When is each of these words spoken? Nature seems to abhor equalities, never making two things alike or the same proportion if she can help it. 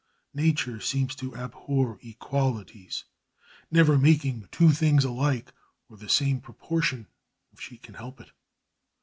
Nature 0.33 0.79
seems 0.79 1.13
to 1.15 1.35
abhor 1.35 1.99
equalities, 2.01 3.03
never 3.69 3.99
making 3.99 4.47
two 4.51 4.71
things 4.71 5.05
alike 5.05 5.53
or 5.89 5.95
the 5.95 6.09
same 6.09 6.41
proportion 6.41 7.05
if 7.53 7.61
she 7.61 7.77
can 7.77 7.93
help 7.93 8.19
it. 8.19 8.31